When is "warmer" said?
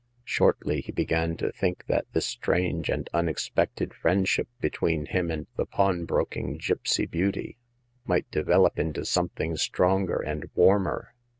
10.55-11.13